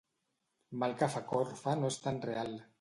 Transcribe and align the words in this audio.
Mal 0.83 0.95
que 1.03 1.11
fa 1.17 1.23
corfa 1.33 1.77
no 1.83 1.95
és 1.95 2.03
tan 2.07 2.21
real. 2.29 2.61